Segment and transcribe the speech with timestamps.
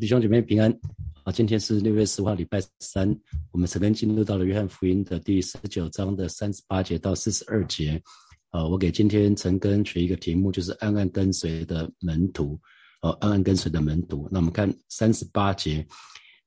[0.00, 0.76] 弟兄姐妹平安
[1.22, 1.30] 啊！
[1.30, 3.08] 今天是六月十号，礼拜三。
[3.52, 8.02] 我们曾经进入到了约翰福音的第十九章的三十八节到四十二节。
[8.50, 12.58] 啊，我给今天陈根取一个题目，就是“暗暗跟随的门徒”。
[13.02, 14.28] 哦，暗暗跟随的门徒。
[14.32, 15.86] 那我们看三十八节，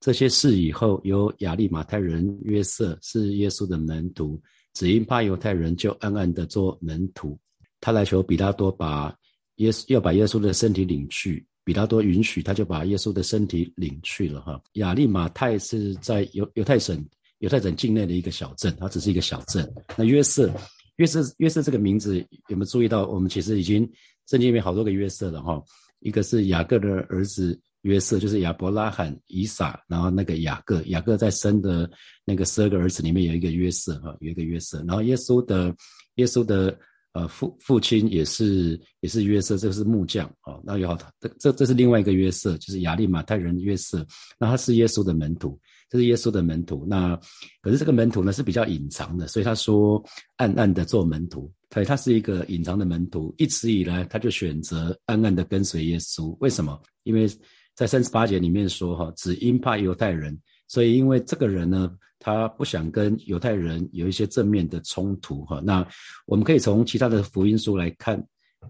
[0.01, 4.41] 这些事以后，有亚利马太人约瑟是耶稣的门徒，
[4.73, 7.39] 只因怕犹太人，就暗暗的做门徒。
[7.79, 9.15] 他来求比拉多把
[9.55, 11.45] 耶稣要把耶稣的身体领去。
[11.67, 14.57] 比拉多允许，他就把耶稣的身体领去了哈。
[14.75, 17.05] 亚利马泰是在犹犹太省
[17.39, 19.69] 犹太省境内的一个小镇，它只是一个小镇。
[19.97, 20.49] 那约瑟，
[20.95, 23.05] 约瑟约瑟这个名字有没有注意到？
[23.07, 23.81] 我们其实已经
[24.29, 25.61] 圣经里面好多个约瑟了哈。
[25.99, 31.91] 一个是雅各的儿子约瑟，就是亚伯拉罕、以撒，然后那个雅各，雅各在生的
[32.23, 34.81] 那个十二个儿子里面有一个约瑟哈，有一个约瑟。
[34.87, 35.75] 然后耶稣的
[36.15, 36.79] 耶稣的。
[37.17, 40.61] 呃，父父亲也是也是约瑟，这个是木匠哦。
[40.63, 44.05] 那有好，这这这是另外一个约瑟，就是亚利马太人约瑟。
[44.39, 45.59] 那他是耶稣的门徒，
[45.89, 46.85] 这是耶稣的门徒。
[46.87, 47.19] 那
[47.59, 50.03] 可是这个门徒呢是比较隐藏的，所以他说
[50.35, 51.51] 暗暗的做门徒。
[51.69, 56.37] 对，他是一个隐藏的门徒，一直以来他就选择暗暗的跟随耶稣。
[56.39, 56.79] 为什么？
[57.01, 57.27] 因为
[57.73, 60.39] 在三十八节里面说哈，只因怕犹太人。
[60.67, 65.61] 所以，因为这个人呢，他不想跟犹太人有一些正面的冲突，哈。
[65.63, 65.87] 那
[66.25, 68.21] 我们可以从其他的福音书来看，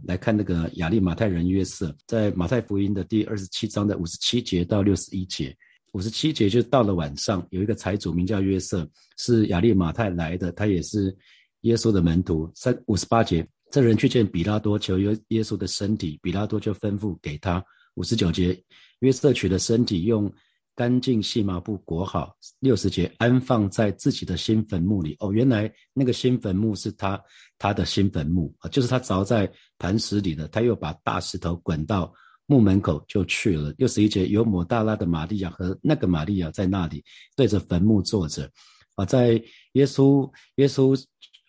[0.06, 5.56] 来看那个亚利马太人约瑟，在马太福音的第二十七章的五十七节到六十一节。
[5.94, 8.88] 五十七节就到了晚上，有一个财主名叫约瑟，
[9.18, 11.16] 是亚利马太来的，他也是
[11.62, 12.52] 耶稣的门徒。
[12.54, 17.64] 三五十八节，这人去见比拉多，求耶耶稣的身体，比拉多就吩咐给他。
[17.96, 18.62] 五十九节，
[19.00, 20.32] 约瑟取了身体，用。
[20.78, 25.16] 干净细麻布裹好，六十节安放在自己的新坟墓里。
[25.20, 27.20] 哦，原来那个新坟墓是他
[27.58, 30.48] 他的新坟墓啊，就是他凿在磐石里的。
[30.50, 32.14] 他又把大石头滚到
[32.46, 33.74] 墓门口就去了。
[33.80, 37.04] 六十一节有抹大拉的玛利亚和那个玛利亚在那里
[37.36, 38.48] 对着坟墓坐着。
[38.94, 39.42] 啊，在
[39.72, 40.96] 耶稣耶稣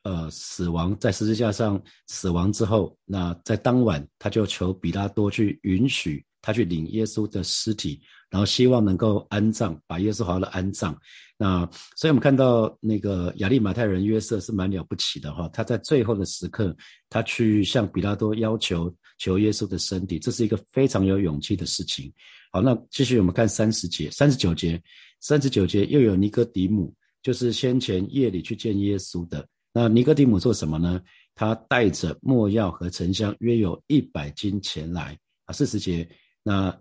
[0.04, 8.00] 呃死亡在十字架上死亡之后，那在当晚他就求比拉多去允许他去领耶稣的尸体。
[8.30, 10.94] 然后希望能够安葬，把耶稣好好的安葬。
[11.38, 11.66] 那
[11.96, 16.76] 所以我们看到那个亚利马太人约瑟是蛮了不起的哈，他在最后的时刻，
[17.08, 22.12] 他去向比拉多要求求耶稣的身体，这是一个非常有勇气的事情。
[22.52, 24.78] 好，那继续我们看三十节、三十九节、
[25.20, 29.46] 三十九节又有尼哥底母，就是先前夜里去见耶稣的。
[29.72, 31.00] 那尼哥底母做什么呢？
[31.34, 35.18] 他带着墨药和沉香，约有一百斤前来。
[35.46, 36.06] 啊，四十节
[36.48, 36.78] 那。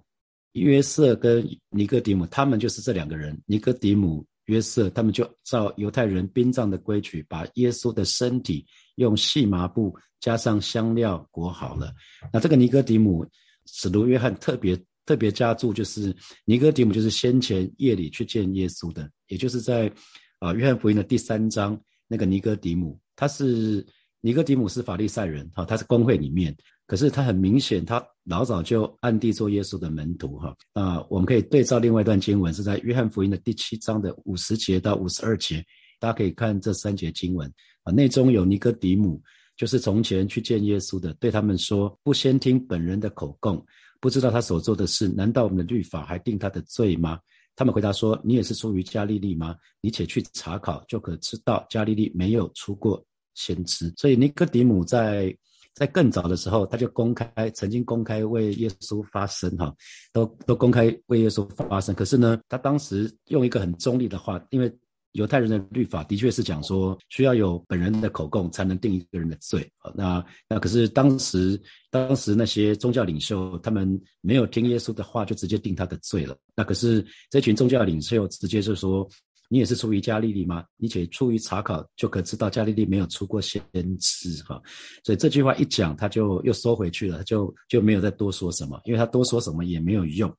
[0.53, 3.39] 约瑟跟尼哥底母，他们就是这两个人。
[3.45, 11.93] 尼哥底母、约瑟，他们就照犹太人殡葬的规矩，把耶稣的身体用细麻布加上香料裹好了。
[12.33, 13.23] 那这个尼哥底母，
[13.67, 19.93] 使徒约翰特别特别加注，就是尼哥底母就是先前夜里去见耶稣的，也就是在
[20.39, 23.85] 啊约翰福音的第三章那个尼哥底母，他是
[24.21, 26.55] 尼哥底母是法利赛人，哈，他是公会里面。
[26.87, 30.55] 可是他很明显，他老早就暗地做耶稣的门徒哈。
[30.73, 35.61] 那我们可以对照另外一段经文，是在约翰福音的第七章的五十节到五十二节，
[35.99, 37.51] 大家可以看这三节经文
[37.83, 37.91] 啊。
[37.91, 39.21] 内中有尼哥底母，
[39.57, 43.61] 就是从前去见耶稣的，对他们说：不先听本人的口供，
[43.99, 47.19] 不知道他所做的事，难道我们的律法还定他的罪吗？
[47.53, 49.57] 他们回答说：你也是出于加利利吗？
[49.81, 53.93] 你且去查考，就可知道加利利没有出过先知。
[53.97, 55.37] 所以尼哥底母在。
[55.77, 59.71] 在更早的时候，他就公开曾经公开为耶稣发声，哈，
[60.11, 61.93] 都都公开为耶稣发声。
[61.93, 64.75] 可是呢，他当时用一个很中立的话，因为
[65.11, 69.71] 犹太人的律法的确是讲说，需要有本人的口供才能定一个人的罪。
[69.93, 71.61] 那那可是当时
[71.91, 76.35] 当时那些宗教领袖，他们没有听耶稣的话，就直接定他的罪了。
[76.55, 79.07] 那可是这群宗教领袖直接就说。
[79.49, 80.65] 你也是出于加利利吗？
[80.75, 83.61] 你且出于查考就可知道加利利没有出过先
[83.97, 84.61] 知哈，
[85.03, 90.33] 所以这句话一讲，他就又收回去了，就就没有再多说什么，因为他多说什么也没有用。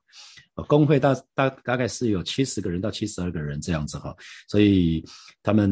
[0.66, 4.14] 工会大大大概是有七十个人到七十二个人这样子哈，
[4.48, 5.02] 所以
[5.42, 5.70] 他们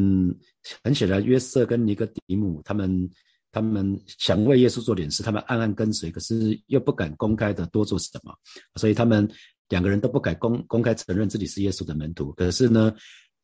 [0.83, 3.11] 很显然约瑟跟尼哥底母他们
[3.51, 8.33] 他们想为耶稣做点事，他们暗暗跟随，可是又不敢公开的多做什么，
[8.77, 9.29] 所以他们
[9.69, 12.95] 两个人都不敢公公开承认自己是耶稣的门徒，可是呢。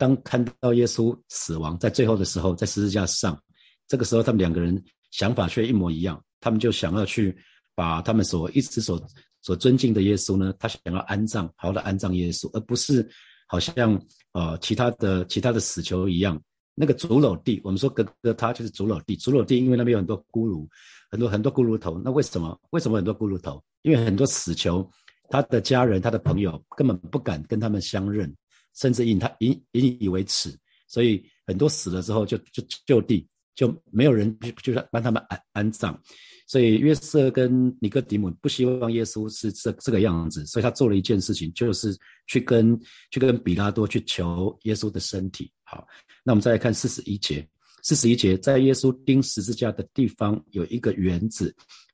[0.03, 3.41] 当看到耶稣死亡在最后的时候，在十字架上，
[3.87, 4.83] 这个时候他们两个人
[5.13, 7.39] 想法却一模一样，他们就想要去
[7.73, 9.01] 把他们所一直所
[9.43, 13.09] 所尊敬的耶稣呢，他想要安葬，好好的安葬耶稣，而不是
[13.47, 13.97] 好像
[14.33, 16.37] 呃其他的其他的死囚一样，
[16.75, 20.67] 那个竹篓地，我们说哥哥他就是竹篓地，竹篓地因为那边有很多骷髅，
[21.13, 23.63] 很多很多骷髅头，那为什么为什么很多骷髅头？
[23.83, 24.91] 因为很多死囚。
[25.31, 28.31] 他的家人、他的朋友根本不敢跟他们相认，
[28.75, 35.99] 甚至引他引引以为耻，所以很多死了之后就就就地就没有人就是帮他们安安葬。
[36.47, 41.97] 所以约瑟跟尼哥底母不希望耶稣是这这个样子，所以他做了一件事情，就是
[42.27, 42.79] 去跟
[43.11, 45.51] 去跟比拉多去求耶稣的身体。
[45.63, 45.87] 好，
[46.23, 47.47] 那我们再来看四十一节。
[47.85, 51.53] 四十一节，在耶稣钉十字架的地方有一个园子，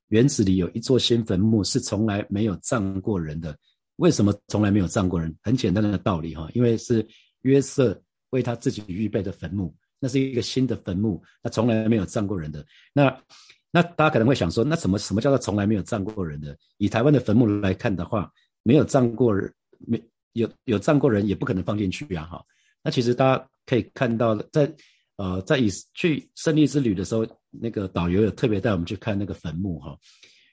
[0.09, 3.57] 园子里有一座新坟墓，是从来没有葬过人的。
[3.99, 5.33] 为什么从来没有葬过人？
[5.43, 7.07] 很简单的道理哈，因为是
[7.43, 8.01] 约瑟
[8.31, 12.65] 为他自己预备的坟墓，那是一个新的坟墓，他从来没有葬过人的。
[12.93, 13.23] 那
[13.71, 16.57] 那大家可能会想说，那什么什么叫做从来没有葬过人的？
[16.79, 20.01] 以台湾的坟墓来看的话，没有葬过人，没
[20.33, 22.25] 有有葬过人，也不可能放进去啊！
[22.25, 22.45] 哈，
[22.83, 24.73] 那其实大家可以看到，在
[25.17, 29.99] 呃在以去胜利之旅的时候，那个导游有特别带我们去看那个坟墓哈。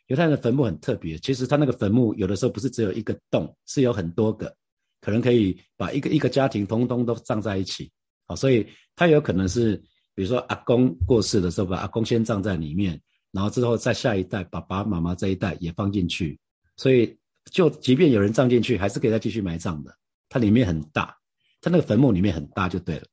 [0.07, 4.55] 犹太人的坟墓很特别，其实他那个坟墓有的时候不是只有一个洞，是有很多个，
[5.01, 7.91] 可能可以把一个一个家庭通通都葬在一起。
[8.27, 9.81] 好，所以他有可能是。
[10.17, 12.97] 比如说阿公过世的时候，把阿公先葬在里面，
[13.33, 16.39] 然后之后再下一代爸爸妈妈这一代也放进去，
[16.77, 17.13] 所以
[17.51, 19.93] 就即便有人葬进去，还是可以再继续埋葬的。
[20.29, 21.13] 它里面很大，
[21.59, 23.03] 它那个坟墓里面很大就对了。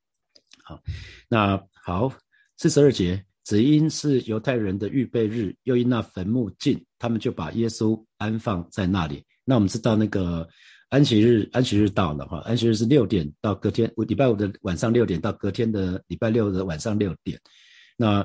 [0.63, 0.81] 好，
[1.27, 2.09] 那好，
[2.55, 9.23] 四十二节，只因是犹太人的预备日，又因那坟墓近，他们就把耶稣安放在那里。
[9.45, 10.47] 那我们知道那个。
[10.89, 12.37] 安息日，安息日到了哈。
[12.45, 17.35] 安息日是六点到隔天，礼拜五的晚上六点到隔天的礼拜六的晚上六点。
[17.97, 18.23] 那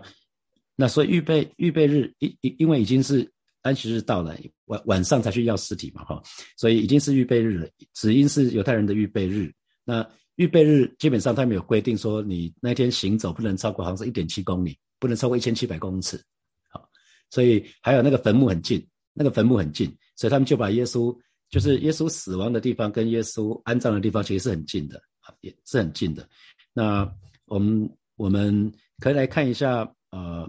[0.76, 3.26] 那所以预备预备日，因因因为已经是
[3.62, 4.36] 安息日到了，
[4.66, 6.22] 晚晚上才去要尸体嘛哈，
[6.58, 7.66] 所以已经是预备日了。
[7.94, 9.50] 只因是犹太人的预备日，
[9.82, 10.06] 那
[10.36, 16.22] 预备日基本上他们有规定说，你那天行走不能超过好像是一点七公里，不能超过一千七百公尺。
[16.68, 16.88] 好，
[17.30, 21.16] 所以还有那个坟墓很近，那个坟墓很近，所以他们就把耶稣。
[21.50, 26.28] 就是耶稣死亡的地方跟耶稣安葬的地方其实是很近的啊，也是很近的。
[26.74, 27.10] 那
[27.46, 30.46] 我们我们可以来看一下，呃，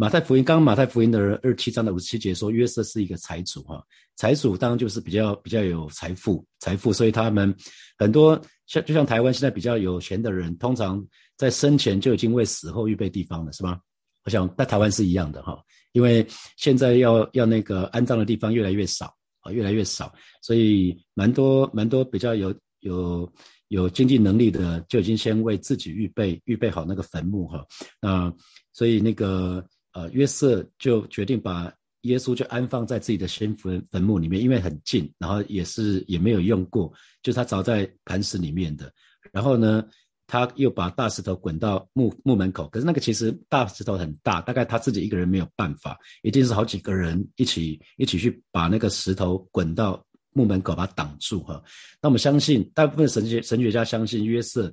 [0.00, 3.84] 马太福音，刚刚马太福音的二七章的五十七节说，约瑟是一个财主哈，
[4.16, 7.54] 财主当然就是比较比较有财富，财富，所以他们
[7.98, 11.06] 很多像就像台湾现在比较有钱的人，通常
[11.36, 13.78] 在生前就已经为死后预备地方了，是吗？
[14.24, 15.62] 我想在台湾是一样的哈，
[15.92, 16.26] 因为
[16.56, 19.14] 现在要要那个安葬的地方越来越少。
[19.42, 20.12] 啊，越来越少，
[20.42, 23.30] 所以蛮多蛮多比较有有
[23.68, 27.64] 有经济能力的，就已经先为自己预备预备好那个坟墓哈。
[28.02, 28.30] 那
[28.74, 31.72] 所以那个呃约瑟就决定把
[32.02, 36.92] 耶稣就安放在自己的先坟坟墓里面，因为很近，然后也是也没有用过，
[37.22, 38.92] 就是他凿在磐石里面的。
[39.32, 39.84] 然后呢？
[40.32, 50.00] 他又把大石头滚到墓墓门口，可是那个其实大石头很大，大概他自己一个人没有办法，一定是好几个人一起一起去把那个石头滚到
[50.32, 51.60] 墓门口，把它挡住哈。
[52.00, 54.72] 那我们相信，大部分神学神学家相信约瑟，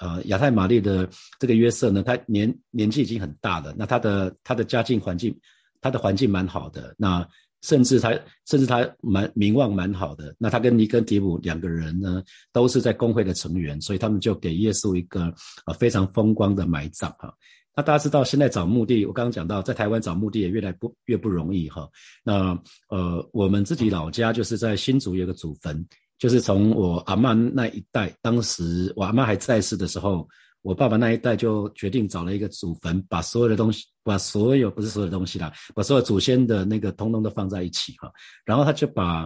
[0.00, 1.08] 呃，亚太玛丽的
[1.38, 5.36] 这个约瑟呢，他年年纪已经很大了，那他的他的家境环境，
[5.80, 7.26] 他的环境蛮好的，那。
[7.62, 8.12] 甚至他，
[8.46, 10.32] 甚至他蛮名望蛮好的。
[10.38, 15.22] 那他跟尼根迪姆两个人呢，都是在工会的成员，所以他们就给耶稣一个
[15.66, 17.34] 呃非常风光的埋葬哈。
[17.74, 21.88] 那大家知道，现在找墓地，我刚刚讲到，在台湾找墓地也越来不越不容易哈。
[22.22, 22.56] 那
[22.90, 25.84] 呃，我们自己老家就是在新竹有个祖坟，
[26.18, 30.28] 就是从我阿妈那一代，当时我阿妈还在世的时候。
[30.62, 38.10] 我爸爸那一代就决定找了一个祖坟，把所有的东西，把所有不是所有的东西啦，把所有祖先的那个通通都放在一起哈。
[38.44, 39.22] 然后他就把，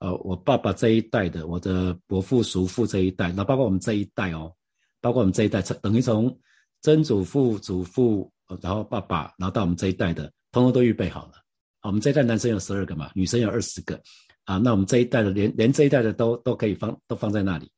[0.00, 4.52] 呃，我爸爸这一代的，我的伯父、叔父这一代，那包括我们这一代哦，
[5.00, 6.36] 包括我们这一代，等于从
[6.82, 8.30] 曾祖父、祖父，
[8.60, 11.34] 然后爸爸，然后到我们这一代的，通通都预备好了。
[11.82, 13.98] 我们这一代男生有十二个嘛，女生有二十个，
[14.44, 17.70] 啊，那我们这一代的连连这一代的都都可以放，都放在那里。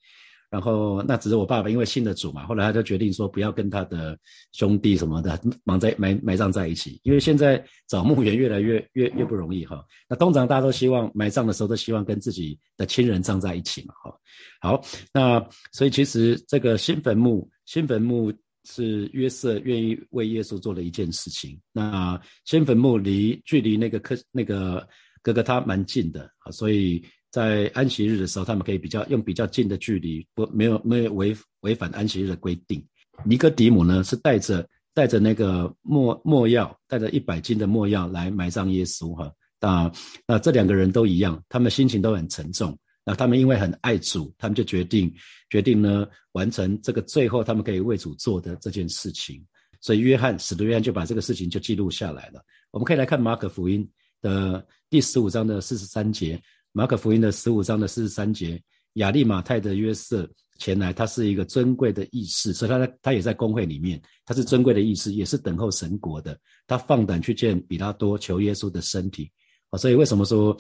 [0.51, 4.17] 然后那只是我爸爸，因为信的主嘛，后来他就决定说不要跟他的
[4.53, 9.85] 兄弟什么的埋在埋埋葬在一起，因为现在找墓园越来越越越不容易哈。
[10.09, 14.17] 那通常大家都希望埋葬的时候都希望跟自己的亲人葬在一起嘛哈。
[14.61, 14.81] 好，
[15.13, 21.59] 那所以其实这个新坟墓，新坟墓是约瑟愿意为耶稣做的一件事情。
[21.73, 24.87] 那新坟墓离距离那个科那个
[25.25, 27.05] 哥哥他蛮近的啊，所以。
[27.35, 32.81] 在安息日的时候，他们可以比较用比较近的距离，不没有没有违违反安息日的规定。
[33.25, 34.65] 尼哥底母呢是带着
[34.95, 39.33] 带着那个墨墨药，带着一百斤的墨药来埋葬耶稣哈。
[39.61, 39.91] 那
[40.29, 42.79] 那这两个人都一样，他们心情都很沉重。
[43.05, 45.13] 那他们因为很爱主，他们就决定
[45.51, 49.45] 决定呢完成这个最后他们可以为主做的这件事情。
[49.81, 52.41] 所以约翰使徒约翰就把这个事情就记录下来了。
[52.71, 53.85] 我们可以来看马可福音
[54.23, 56.41] 的第十五章的四十三节。
[56.71, 60.25] 马可福音的十五章的四十三节，亚利马泰的约瑟
[60.61, 66.39] 前来，他是一个尊贵的义士，所以他他也在公会里面，他是尊贵的义士，也是等候神国的。
[66.69, 69.29] 他放胆去见比拉多，求耶稣的身体。
[69.71, 70.57] 啊，所以为什么说，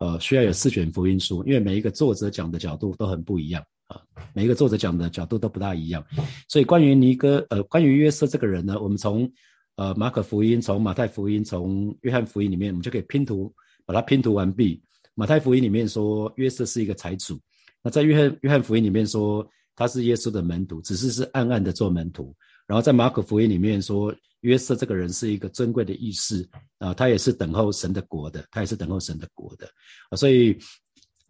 [0.00, 1.44] 呃，需要有四卷福音书？
[1.44, 4.02] 因为每一个作者讲的角度都很不一样啊，
[4.34, 6.04] 每一个作者讲的角度都不大一样。
[6.48, 9.30] 所以关于尼哥，呃，关于约瑟这个人呢，我们从
[9.76, 13.54] 呃马可福音、从马太福音、从约翰福音里面，我们就可以拼图，
[13.86, 14.82] 把它拼图完毕。
[15.14, 17.40] 马太福音里面说约瑟是一个财主，
[17.82, 22.36] 那在约翰约翰福音里面说他是耶稣的门徒，只是是暗暗的做门徒。
[22.66, 26.46] 然后在马可福音里面说约瑟这个人是一个尊贵的义士
[26.78, 29.66] 啊，他也是等候神的国的，他也是等候神的国的
[30.10, 30.16] 啊。
[30.16, 30.54] 所以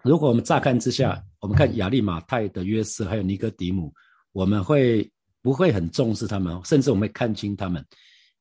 [0.02, 3.92] 如果我们乍看之下，我们看亚利马泰的约瑟还有尼哥底母，
[4.32, 5.08] 我们会
[5.42, 6.60] 不会很重视他们？
[6.64, 7.84] 甚至我们会看清他们，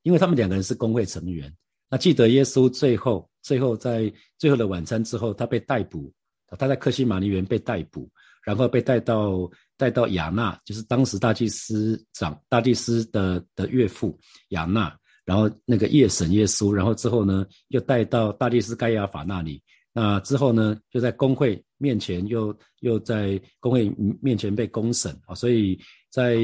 [0.01, 1.53] 因为他们两个人是公会成员。
[1.87, 3.29] 那记得耶稣最后。
[3.45, 6.11] 最后，在最后的晚餐之后，他被逮捕，
[6.57, 8.09] 他在克西马尼园被逮捕，
[8.43, 9.47] 然后被带到
[9.77, 14.17] 带到亚纳，就是当时大祭司长大祭司的的岳父
[14.49, 14.91] 亚纳，
[15.25, 19.61] 然后那个夜审耶稣，然后之后呢，又带到大祭司盖亚法那里，
[19.93, 23.87] 那之后呢，就在公会面前又又在公会
[24.23, 26.39] 面前被公审啊，所以在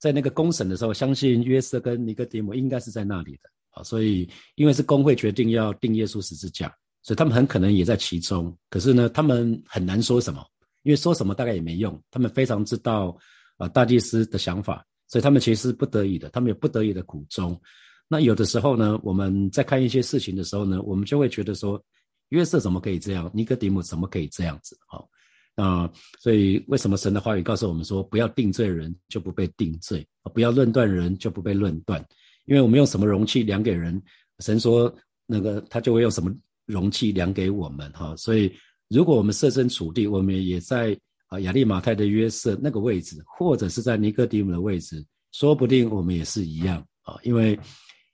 [0.00, 3.53] 在那个公审的时候，相信约瑟跟尼哥底母应该是在那里的。
[3.74, 8.56] 啊，所以因为是工会决定要定耶稣十字架，所以他们很可能也在其中。
[8.70, 10.44] 可是呢，他们很难说什么，
[10.82, 12.00] 因为说什么大概也没用。
[12.10, 13.16] 他们非常知道
[13.56, 17.60] 啊大祭司的想法，所以他们其实是不得已的，他们有不得已的苦衷。
[18.06, 21.82] 那有的时候呢，我们在看一些事情的时候呢，我们就会觉得说，
[22.28, 23.30] 约瑟怎么可以这样？
[23.34, 24.78] 尼哥底母怎么可以这样子？
[24.86, 25.08] 好，
[25.56, 25.90] 那
[26.20, 32.04] 所以为什么神的话语告诉我们说，不要定罪人就不被定罪，不要论断人就不被论断。
[32.46, 34.00] 因为我们用什么容器量给人，
[34.40, 34.94] 神说
[35.26, 36.30] 那个他就会用什么
[36.66, 38.14] 容器量给我们哈。
[38.16, 38.52] 所以
[38.88, 40.94] 如果我们设身处地，我们也在
[41.28, 47.16] 啊亚利马泰的约瑟那个位置，或者是在尼哥底姆的位置，说不定我们也是一样啊。
[47.22, 47.58] 因为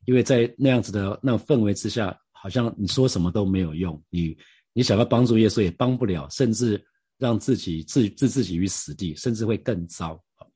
[0.04, 4.36] 因为在那样子的那种氛围之下，好像你说什么都没有用，你
[4.72, 6.80] 你想要帮助耶稣也帮不了，甚至
[7.18, 10.46] 让自己置置自己于死地，甚至会更糟啊。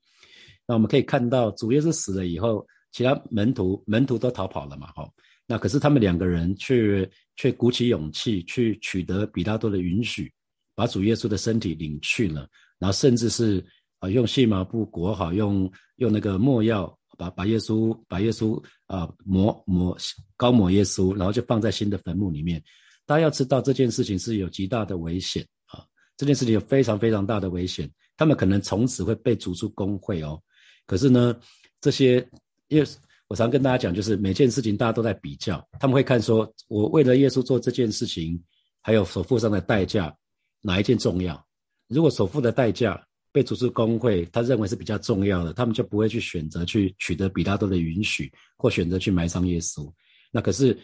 [0.65, 2.65] 那我们可以看到主耶稣死了以后。
[2.95, 4.87] 其他门徒门徒都逃跑了嘛？
[4.93, 5.05] 哈，
[5.45, 10.31] 那可是他们两个人却却鼓起勇气去取得比拉多的允许，
[10.73, 12.47] 把主耶稣的身体领去了，
[12.79, 13.61] 然后甚至是
[13.99, 19.97] 啊用细麻布裹好，用用那个墨药把把耶稣把耶稣啊抹抹
[20.37, 22.63] 高抹耶稣，然后就放在新的坟墓里面。
[23.05, 25.83] 大家要知道这件事情是有极大的危险啊！
[26.15, 30.41] 这件事情有非常非常大的危险，他们可能从此会被逐出工会哦。
[30.87, 31.37] 可是呢，
[31.81, 32.25] 这些。
[32.67, 32.87] 因为
[33.27, 38.41] 我常跟大家讲，就是每件事情大家都在比较，他们会看说，我为了耶稣做这件事情，
[38.81, 40.15] 还有所付上的代价，
[40.61, 41.43] 哪一件重要？
[41.87, 49.91] 如果所付的代价被组织工会他认为是比较重要的，他们就不会去选择去取得比拉多的允许，或选择去埋葬耶稣。
[50.31, 50.77] 那可是，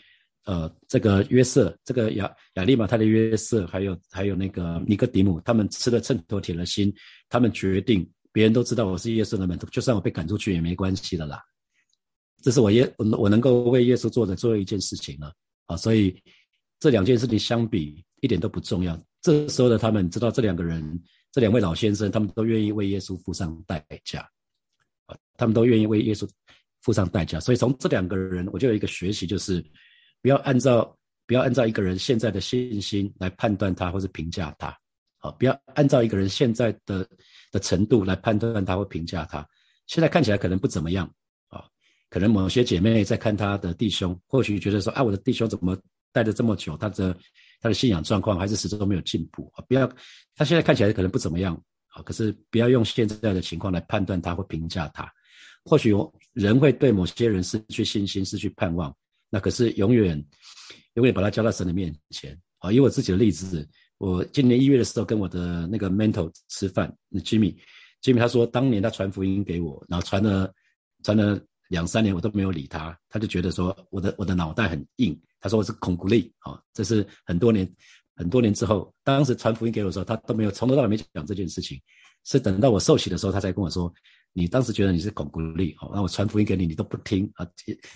[0.45, 6.93] 呃，这个约瑟，这个亚亚利马泰的约瑟，还有还有那个尼哥底姆，他们吃了秤砣铁了心，
[7.29, 11.39] 他们决定，别人都知道我是耶稣的门徒，就算我被赶出去也没关系的啦。
[12.41, 15.31] 这是我耶我我能够为耶稣做的最后一件事情了
[15.67, 15.77] 啊！
[15.77, 16.21] 所以
[16.79, 18.99] 这两件事情相比一点都不重要。
[19.21, 20.99] 这时候的他们知道，这两个人，
[21.31, 24.27] 这两位老先生，他们都愿意为耶稣付上代价
[25.05, 25.15] 啊！
[25.37, 26.27] 他们都愿意为耶稣
[26.81, 27.39] 付上代价。
[27.39, 29.63] 所以从这两个人，我就有一个学习，就是
[30.21, 34.75] 不要按照不要按照一个人现在的信心来判断他或者评价他，
[35.19, 37.07] 好，不要按照一个人现在的
[37.51, 39.47] 的程度来判断他或评价他。
[39.85, 41.11] 现在看起来可能不怎么样。
[42.11, 45.77] 可能某些姐妹在看她的弟兄，或许觉得说：“啊，我的弟兄怎么
[46.11, 47.17] 带了这么久，他的
[47.61, 49.89] 他的信仰状况还是始终没有进步啊！”不要，
[50.35, 51.55] 他现在看起来可能不怎么样
[51.87, 55.09] 啊，可是不要用现在的情况来判断他或评价他。
[55.63, 55.93] 或许
[56.33, 58.93] 人会对某些人失去信心、失去盼望，
[59.29, 60.21] 那可是永远
[60.95, 62.73] 永远把他交到神的面前啊！
[62.73, 63.65] 以我自己的例子，
[63.99, 70.53] 我今年一月的时候跟我的那个 mentor 吃饭，那 Jimmy，Jimmy 他说当年他传福音给我，然后传了
[71.03, 71.41] 传了。
[71.71, 75.17] 两三年我都没有理他，他就觉得说我的我的脑袋很硬。
[75.39, 77.67] 他说我是恐怖力啊，这是很多年
[78.13, 81.79] 很多年之后，当时传福音给我的时候，他都没有从头到尾没讲这件事情，
[82.25, 83.91] 是等到我受洗的时候，他才跟我说，
[84.33, 87.47] 你当时觉得你是恐怖力，哦，那我传福音给你，你都不听啊，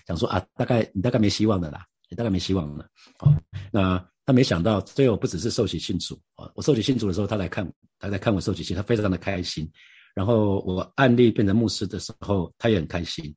[0.08, 2.88] 想说啊，大概你大概没希望的啦，你大概没希望了，
[3.20, 3.36] 哦，
[3.74, 9.70] 那他没想到最后不只是受洗信主啊，我受洗信主的时候，他来看他来看我受洗信，他非常的开心，
[10.16, 13.36] 然后我案例变成牧师的时候，他也很开心。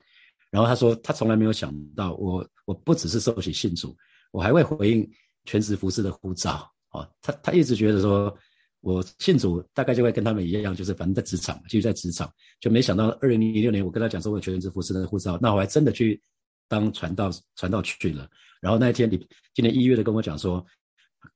[0.50, 3.97] 然后他说，他从来没有想到我，我不只是受洗信主，
[4.31, 5.11] 我还会回应
[5.45, 8.35] 全职服饰的呼召哦，他他一直觉得说，
[8.81, 16.21] 我信主大概就会跟他们一样，就是反正在职场，继续在职场，就没想到二零零六年我跟他讲说我全员之父是那个护照，那我还真的去
[16.69, 18.28] 当传道传道去了。
[18.61, 19.19] 然后那一天你
[19.55, 20.64] 今年一月的跟我讲说，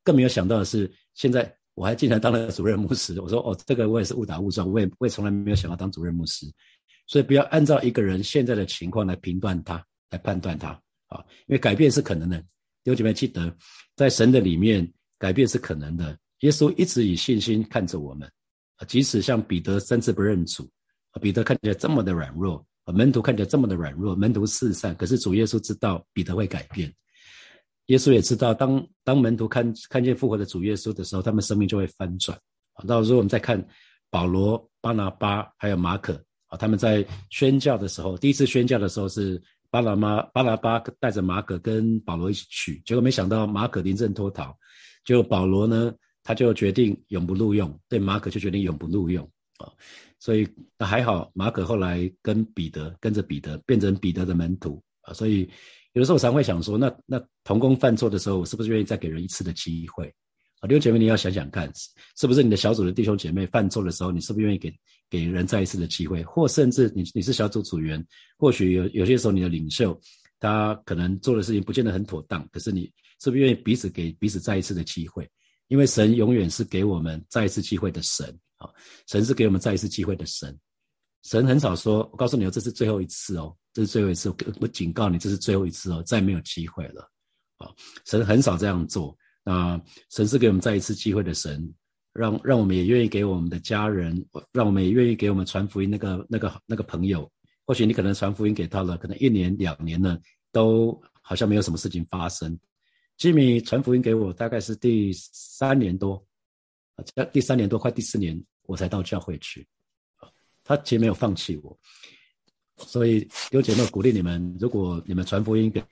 [0.03, 3.21] 更没有想到的是，现在我还竟然当了主任牧师。
[3.21, 6.47] 我说哦，这个我也是误打误撞，我也我也从来没有想到当主任牧师。
[7.07, 10.69] 所以不要按照一个人现在的情况来评断他，来判断他
[11.09, 12.39] 啊，因为改变是可能的。
[12.85, 13.55] 弟兄姐妹记得，
[13.95, 16.19] 在神的里面，改变是可能的。
[16.41, 18.29] 耶稣一直以信心看着我们，
[18.89, 20.69] 即使像彼得三次不认主，
[21.21, 26.93] 彼得看起来这么的软弱，门徒看起来这么的软弱，门徒四散，可是主耶稣知道彼得会改变。
[27.87, 32.37] 耶稣也知道，当当门徒看看见复活的主耶稣的时候，他们生命就会翻转
[32.73, 32.85] 啊。
[32.85, 33.65] 到时候我们再看
[34.11, 36.21] 保罗、巴拿巴还有马可
[36.53, 39.41] 啊，他们在宣教的时候，第一次宣教的时候是
[39.71, 44.55] 巴拿巴巴拿巴带着马可跟保罗一起去，结果没想到马可临阵脱逃，
[45.03, 49.25] 就保罗呢他就决定永不录用，对马可就决定永不录用
[49.57, 49.73] 啊。
[50.19, 55.49] 所以那还好，马可后来跟彼得跟着彼得变成彼得的门徒啊，所以。
[55.95, 60.07] 有的时候我常会想说，那那童工犯错的时候，我是不是愿意再给人一次的机会？
[60.61, 61.71] 啊，弟兄姐妹，你要想想看，
[62.17, 64.75] 是不是你的小组的弟兄姐妹犯错的时候，你是不是愿意给
[65.13, 66.25] 给人再一次的机会？
[66.25, 68.03] 或甚至你你是小组组员，
[68.39, 70.01] 或许有有些时候你的领袖
[70.41, 72.91] 他可能做的事情不见得很妥当，可是你
[73.21, 75.31] 是不是愿意彼此给彼此再一次的机会？
[75.69, 78.27] 因为神永远是给我们再一次机会的神
[78.57, 78.71] 啊，
[79.07, 80.59] 神是给我们再一次机会的神。
[81.25, 87.07] 神很少说，我告诉你哦，这是最后一次哦，这是最后一次，我警告你，这是最后一次哦，再没有机会了，
[87.59, 87.69] 啊，
[88.07, 89.15] 神很少这样做。
[89.45, 89.79] 那
[90.11, 91.73] 神是给我们再一次机会的神，
[92.13, 97.31] 让让我们也愿意给我们的家人，让我们也愿意给我们传福音那个那个那个朋友。
[97.65, 102.59] 或许你可能传福音给他了，可能一年两年了，都好像没有什么事情发生。
[103.17, 106.23] 吉米传福音给我，大概是第三年多，
[106.97, 109.67] 啊，第三年多快第四年，我才到教会去。
[110.65, 111.79] 他其实没有放弃我，
[112.77, 115.85] 所以有姐妹鼓励你们：如果你们传福音给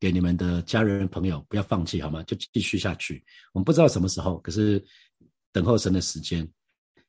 [0.00, 2.22] 给你们的家人朋友，不要放弃，好吗？
[2.24, 3.22] 就继续下去。
[3.52, 4.84] 我们不知道什么时候，可是
[5.52, 6.40] 等候神的时间，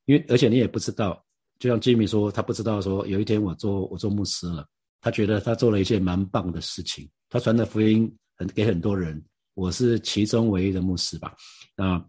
[0.06, 1.24] 因为而且你也不知道，
[1.60, 4.68] 就像吉米说，他不知道说有一天我做我做牧师了，
[5.02, 11.34] 他觉得他做了一件蛮棒的事情，他传的福音很给很多人，我是其中唯一的牧师吧。
[11.76, 12.04] 那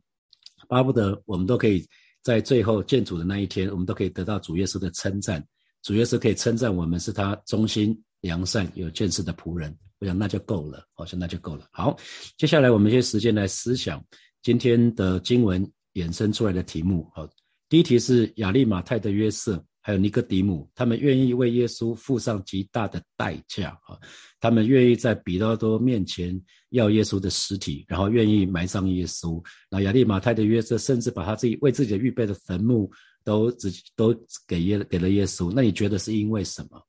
[0.69, 1.87] 巴不得我们都可以。
[2.25, 5.47] 在最后见主的那一天，我们都可以得到主耶稣的称赞。
[5.83, 9.77] 主耶稣可以称赞我们是他忠心、良善、有见识的仆人。
[9.99, 11.69] 我想那就够了，好像那就够了。
[11.71, 11.95] 好，
[12.39, 14.03] 接下来我们一些时间来思想
[14.41, 17.11] 今天的经文衍生出来的题目。
[17.15, 17.29] 好，
[17.69, 19.65] 第一题是亚利马泰的约瑟。
[19.87, 24.01] 还有尼哥底母，他们愿意为耶稣付上极大的代价啊！
[24.41, 29.45] 他们愿意在比拉多面前要耶稣的尸体，然后愿意埋葬耶稣。
[29.71, 32.91] 那亚利马泰的约瑟甚至把他自己为自己预备的坟墓
[33.23, 34.17] 都只都
[34.49, 35.53] 给耶给了耶稣。
[35.55, 36.83] 那你觉得是因为什么？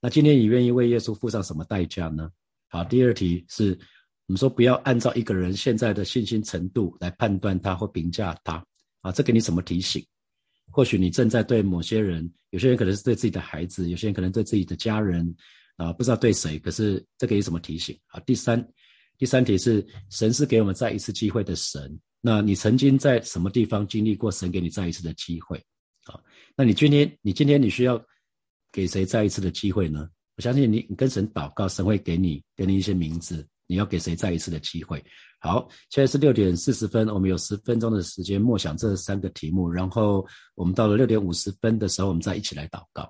[0.00, 2.30] 那今天你愿意为耶稣付上什么代价呢？
[2.70, 3.78] 好，第二题是
[4.28, 8.62] 我们说不要按照一个人现在的信心程度来判断他或评价他
[9.00, 10.04] 啊，这给你什么提醒？
[10.70, 15.34] 或许你正在对某些人，有些人可能是对自己的孩子，有些人可能对自己的家人，
[15.76, 16.58] 啊，不知道对谁。
[16.58, 18.20] 可是这个有什么提醒啊？
[18.20, 18.62] 第三，
[19.16, 21.98] 第三题是神是给我们再一次机会的神。
[22.20, 25.56] 那你曾经在什么地方经历过神给你再一次的机会？
[26.04, 26.20] 啊，
[26.54, 27.98] 那你今天你今天你需要
[28.70, 30.06] 给谁再一次的机会呢？
[30.36, 33.48] 我相信你，你跟神祷告，神会给你给你一些名字。
[33.68, 35.04] 你要给谁再一次的机会？
[35.40, 40.26] 好，现在是六点四十分，我们有十分钟的时间默想这三个题目，然后
[40.56, 43.04] 我们到了六点五十分的时候，我们再一起来祷告。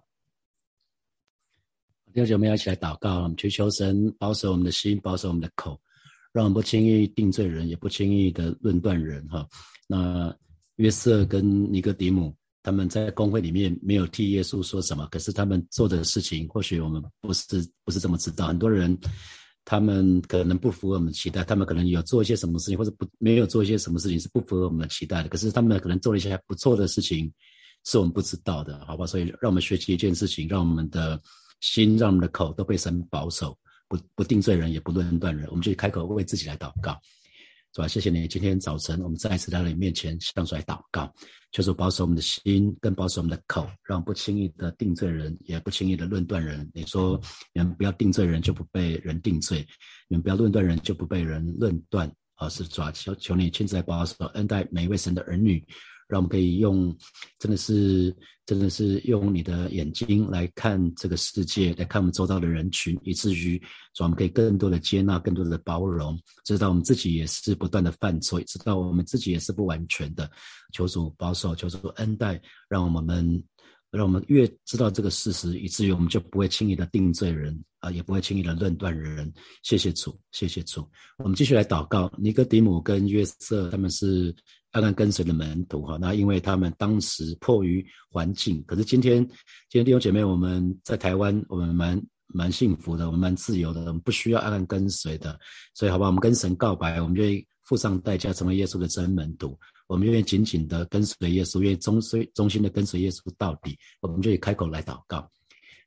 [2.12, 5.80] 弟兄姐妹要一起来祷告，我们求求神保守我们的心，保守我们的口，
[6.32, 9.26] 让我们不轻易定罪人，也不轻易的论断人。
[9.28, 9.48] 哈，
[9.86, 10.34] 那
[10.76, 17.46] 约瑟跟尼哥底母他们在公会里面没有替耶稣说什么，可是他们做的事情，或许我们不是
[17.84, 18.94] 不是这么知道，很多人。
[19.70, 25.28] 他们可能不符合我们期待，他们可能有做一些什么事情，或者不没有做一些什么事情是不符合我们的期待的。
[25.28, 27.30] 可是他们可能做了一些还不错的事情，
[27.84, 29.04] 是我们不知道的，好吧？
[29.04, 31.20] 所以让我们学习一件事情，让我们的
[31.60, 33.54] 心、让我们的口都被神保守，
[33.88, 35.46] 不不定罪人，也不论断人。
[35.50, 36.98] 我们就开口为自己来祷告。
[37.78, 37.86] 是吧？
[37.86, 41.08] 谢谢你，今天早晨我们再一次来到你面前，向主来祷告，
[41.52, 46.68] 就是保守我们的心，更保守我们的口，让不轻易的定罪人，也不轻易的论断人。
[46.74, 47.20] 你说，
[47.54, 49.64] 你们不要定罪人，就不被人定罪；
[50.08, 52.12] 你们不要论断人，就不被人论断。
[52.40, 55.60] 而是抓求求你亲自来保守恩待每一位神的儿女，
[56.08, 56.96] 让我们可以用
[57.38, 58.12] 真的是，
[58.46, 63.56] 真的是用你的眼睛来看这个世界，来看我们周遭的人群，以至于
[63.94, 70.30] 说我们可以更多的接纳，更多的包容，知道我们自己也是不断的犯错，知道我们自己也是不完全的。
[70.72, 73.44] 求主保守，求主恩待，让我们。
[73.90, 79.32] 让我们越知道这个事实，以至于我们就不会轻易的定罪人啊，也不会轻易的论断人。
[79.62, 80.86] 谢谢主，谢谢主。
[81.16, 82.12] 我们继续来祷告。
[82.18, 84.30] 尼哥底母跟约瑟他们是
[84.72, 89.26] 暗暗跟随的门徒哈，那因为他们当时迫于环境，可是今天，
[89.68, 95.38] 今天弟兄姐妹，我们在台湾，我们蛮蛮幸福的，我们蛮自由的，我们不需要暗暗跟随的。
[95.74, 99.58] 所以，好吧，我们跟神告白，我们愿意付上代价，成为耶稣的真门徒。
[99.86, 103.78] 我们愿意紧紧的跟随耶稣，愿意忠随忠心的跟随耶稣到底。
[104.02, 105.26] 我们就以开口来祷告，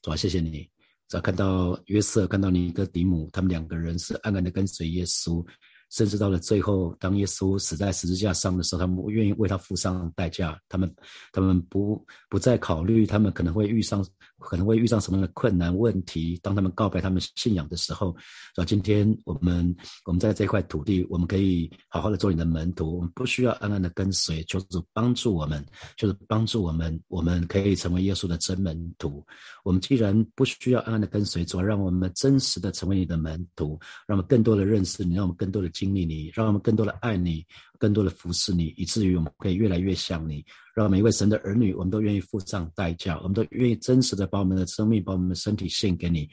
[0.01, 0.67] 主啊，谢谢你。
[1.07, 5.45] 只要看到约瑟，看到尼哥底母，他们两个人是暗暗的跟随耶稣，
[5.91, 10.59] 甚至到了最后，当耶稣死在十字架上的时候，他们愿意为他付上代价。
[10.67, 10.91] 他们，
[11.31, 14.05] 他们不不再考虑他们可能会遇上。
[14.41, 16.37] 可能会遇上什么样的困难问题？
[16.41, 18.15] 当他们告白他们信仰的时候，
[18.55, 19.73] 啊，今天我们
[20.05, 29.25] 我们在这块土地，我们可以好好的做你的门徒，我们不需要暗暗的跟随，求主帮助我们，就是帮助我们，我们可以成为耶稣的真门徒。
[29.63, 37.45] 我们既然不需要暗暗的跟随，主让我们真实的成为你的门徒，让我们更多的认识你，让我们更多的经历你，让我们更多的爱你。
[37.81, 46.29] 更多的服侍你，以至于我们可以越来越像你，让每一位神的儿女，我们都愿意付上代价，我们都愿意真实的把我们的生命、把我们的身体献给你，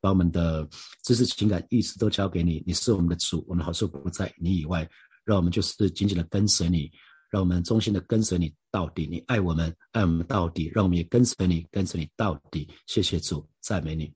[0.00, 0.68] 把我们的
[1.04, 2.64] 知识、情感、意识都交给你。
[2.66, 4.88] 你是我们的主，我们好处不在你以外，
[5.24, 6.90] 让我们就是紧紧的跟随你，
[7.30, 9.06] 让我们忠心的跟随你到底。
[9.06, 12.68] 你爱我们，爱我们到底，让我们也跟随你，跟随你到底。
[12.88, 14.12] 谢谢主，赞美你。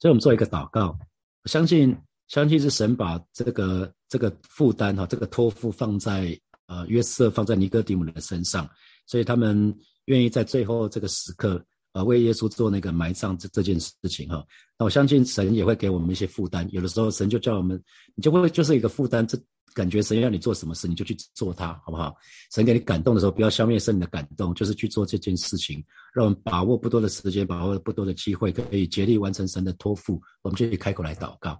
[0.00, 0.98] 所以我们做一个祷告，
[1.44, 1.96] 我相信。
[2.32, 6.34] 相信是神把这个这个负担哈，这个托付放在
[6.66, 8.66] 呃约瑟放在尼哥底母的身上，
[9.06, 14.44] 所以他们愿意在最后这个时刻啊为耶稣做那个埋葬这这件事情哈。
[14.78, 17.82] 那我相信神也会给我们一些负担，有的时候神就叫我们，
[18.14, 19.38] 你就会就是一个负担这。
[19.74, 22.14] 感觉神要你做什么事，你就去做它，好不好？
[22.52, 25.82] 神给你感动的时候，不要消灭神的感动，就是去做这件事情。
[26.12, 30.20] 让我们把握不多的时间，把握不多的机会，可以竭力完成神的托付。
[30.42, 31.58] 我们就可以开口来祷告，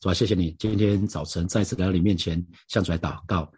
[0.00, 3.48] 主啊，谢谢你今天早晨再次来到你面前，向主来祷告，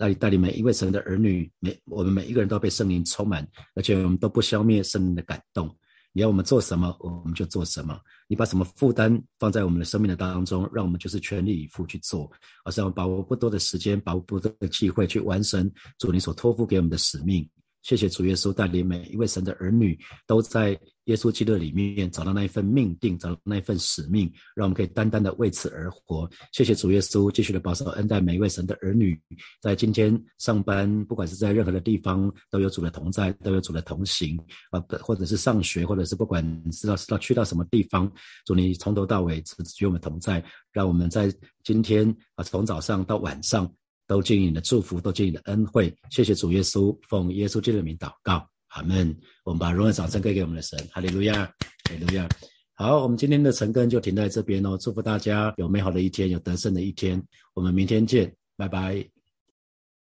[0.00, 5.68] 那你带领每一位神的儿女，每我们每一个人都被圣灵充满，而且我们都不消灭圣灵的感动。
[6.14, 8.00] 你要我们做什么，我们就做什么。
[8.26, 12.32] 你把什么负担放在我们的生命的当中，让我们就是全力以赴去做，
[12.64, 17.46] 而是要把握不多的时间，把握不多的机会去完成主你所托付给我们的使命。
[17.82, 20.78] 谢谢主耶稣带领每一位神的儿女都在。
[21.04, 26.30] 耶稣基督里面找到那一份命定，找到那一份使命，让我们可以单单的为此而活。
[26.52, 29.20] 谢谢主耶稣，继续的保守恩待每一位神的儿女，
[29.60, 34.38] 在今天上班，不管是在任何的地方，都有主的同在，都有主的同行
[34.70, 38.08] 啊，或者是上学，或者是不管知道知道去到什么地方，
[38.46, 41.32] 主你从头到尾只与我们同在，让我们在
[41.64, 43.68] 今天啊，从早上到晚上
[44.10, 45.96] 都经营你的祝福，都经营你的恩惠。
[46.10, 48.44] 谢谢主耶稣，奉耶稣基督的名祷告。
[48.70, 49.16] 阿门。
[49.44, 52.28] 我们把荣耀掌声给给我们的神，哈利路亚，哈利路亚。
[52.74, 54.76] 好，我们今天的晨更就停在这边哦。
[54.78, 57.22] 祝福大家有美好的一天，有得胜的一天。
[57.54, 59.19] 我们明天见，拜拜。